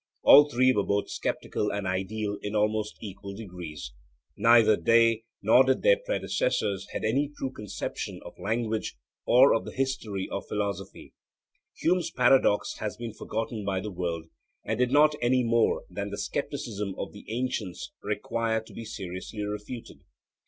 [0.23, 3.91] All three were both sceptical and ideal in almost equal degrees.
[4.35, 10.27] Neither they nor their predecessors had any true conception of language or of the history
[10.31, 11.13] of philosophy.
[11.77, 14.25] Hume's paradox has been forgotten by the world,
[14.65, 19.43] and did not any more than the scepticism of the ancients require to be seriously
[19.43, 19.99] refuted.